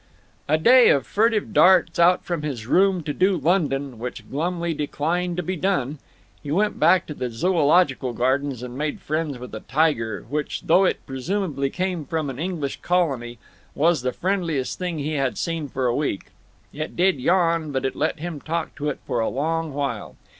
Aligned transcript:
A 0.49 0.57
day 0.57 0.89
of 0.89 1.05
furtive 1.05 1.53
darts 1.53 1.99
out 1.99 2.25
from 2.25 2.41
his 2.41 2.65
room 2.65 3.03
to 3.03 3.13
do 3.13 3.37
London, 3.37 3.99
which 3.99 4.27
glumly 4.31 4.73
declined 4.73 5.37
to 5.37 5.43
be 5.43 5.55
done. 5.55 5.99
He 6.41 6.49
went 6.51 6.79
back 6.79 7.05
to 7.05 7.13
the 7.13 7.29
Zoological 7.29 8.11
Gardens 8.13 8.63
and 8.63 8.75
made 8.75 8.99
friends 8.99 9.37
with 9.37 9.53
a 9.53 9.59
tiger 9.59 10.25
which, 10.27 10.63
though 10.63 10.85
it 10.85 11.05
presumably 11.05 11.69
came 11.69 12.05
from 12.05 12.31
an 12.31 12.39
English 12.39 12.81
colony, 12.81 13.37
was 13.75 14.01
the 14.01 14.11
friendliest 14.11 14.79
thing 14.79 14.97
he 14.97 15.13
had 15.13 15.37
seen 15.37 15.67
for 15.67 15.85
a 15.85 15.95
week. 15.95 16.31
It 16.73 16.95
did 16.95 17.19
yawn, 17.19 17.71
but 17.71 17.85
it 17.85 17.95
let 17.95 18.17
him 18.17 18.41
talk 18.41 18.73
to 18.77 18.89
it 18.89 18.97
for 19.05 19.19
a 19.19 19.29
long 19.29 19.71
while. 19.71 20.15